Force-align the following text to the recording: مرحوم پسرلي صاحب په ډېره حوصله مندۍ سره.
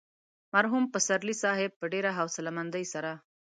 مرحوم 0.53 0.83
پسرلي 0.93 1.35
صاحب 1.43 1.71
په 1.79 1.85
ډېره 1.93 2.11
حوصله 2.17 2.49
مندۍ 2.57 2.85
سره. 2.93 3.11